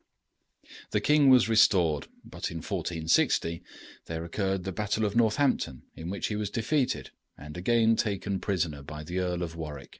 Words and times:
The 0.89 0.99
king 0.99 1.29
was 1.29 1.47
restored; 1.47 2.07
but 2.25 2.49
in 2.49 2.57
1460 2.57 3.61
there 4.07 4.25
occurred 4.25 4.63
the 4.63 4.71
battle 4.71 5.05
of 5.05 5.15
Northampton, 5.15 5.83
in 5.95 6.09
which 6.09 6.25
he 6.25 6.35
was 6.35 6.49
defeated 6.49 7.11
and 7.37 7.55
again 7.55 7.95
taken 7.95 8.39
prisoner 8.39 8.81
by 8.81 9.03
the 9.03 9.19
Earl 9.19 9.43
of 9.43 9.55
Warwick. 9.55 9.89